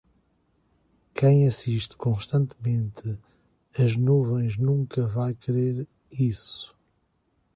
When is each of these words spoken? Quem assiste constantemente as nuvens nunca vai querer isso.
Quem 1.13 1.45
assiste 1.47 1.95
constantemente 1.95 3.19
as 3.77 3.95
nuvens 3.95 4.57
nunca 4.57 5.05
vai 5.05 5.35
querer 5.35 5.87
isso. 6.11 6.75